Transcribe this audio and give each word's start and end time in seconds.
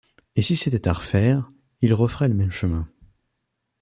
Et 0.35 0.41
si 0.41 0.55
c’était 0.55 0.87
à 0.87 0.93
refaire, 0.93 1.51
ils 1.81 1.93
referaient 1.93 2.27
le 2.27 2.33
même 2.33 2.49
chemin. 2.49 2.89